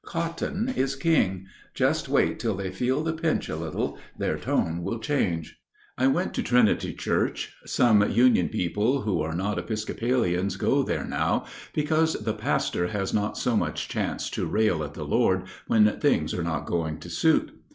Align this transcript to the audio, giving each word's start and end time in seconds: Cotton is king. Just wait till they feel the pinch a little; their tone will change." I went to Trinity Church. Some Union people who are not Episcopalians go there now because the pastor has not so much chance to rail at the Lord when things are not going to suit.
Cotton 0.03 0.73
is 0.75 0.95
king. 0.95 1.45
Just 1.75 2.09
wait 2.09 2.39
till 2.39 2.55
they 2.55 2.71
feel 2.71 3.03
the 3.03 3.13
pinch 3.13 3.49
a 3.49 3.55
little; 3.55 3.99
their 4.17 4.35
tone 4.35 4.81
will 4.81 4.97
change." 4.97 5.59
I 5.95 6.07
went 6.07 6.33
to 6.33 6.41
Trinity 6.41 6.91
Church. 6.91 7.53
Some 7.67 8.09
Union 8.09 8.49
people 8.49 9.01
who 9.03 9.21
are 9.21 9.35
not 9.35 9.59
Episcopalians 9.59 10.55
go 10.55 10.81
there 10.81 11.05
now 11.05 11.45
because 11.71 12.13
the 12.15 12.33
pastor 12.33 12.87
has 12.87 13.13
not 13.13 13.37
so 13.37 13.55
much 13.55 13.87
chance 13.89 14.31
to 14.31 14.47
rail 14.47 14.83
at 14.83 14.95
the 14.95 15.05
Lord 15.05 15.43
when 15.67 15.99
things 15.99 16.33
are 16.33 16.41
not 16.41 16.65
going 16.65 16.97
to 17.01 17.09
suit. 17.11 17.51